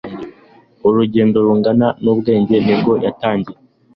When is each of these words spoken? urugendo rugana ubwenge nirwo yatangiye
urugendo 0.87 1.37
rugana 1.47 1.87
ubwenge 2.11 2.55
nirwo 2.65 2.93
yatangiye 3.05 3.59